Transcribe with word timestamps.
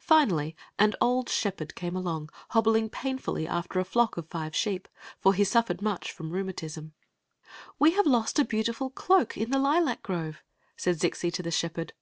Finally 0.00 0.56
an 0.76 0.92
old 1.00 1.28
shepherd 1.28 1.76
came 1.76 1.94
along, 1.94 2.28
hobbling 2.48 2.90
pain 2.90 3.16
fully 3.16 3.46
after 3.46 3.78
a 3.78 3.84
flock 3.84 4.16
of 4.16 4.26
five 4.26 4.56
sheep; 4.56 4.88
for 5.20 5.34
he 5.34 5.44
sufiP^%d 5.44 5.84
much 5.84 6.10
from 6.10 6.32
rheumatism. 6.32 6.94
We 7.78 7.92
have 7.92 8.04
lost 8.04 8.40
a 8.40 8.44
beautiful 8.44 8.90
cloak 8.90 9.36
in 9.36 9.50
the 9.50 9.60
lilac 9.60 10.02
grove," 10.02 10.42
said 10.76 10.98
Zixi 10.98 11.32
to 11.34 11.44
the 11.44 11.52
shepherd. 11.52 11.92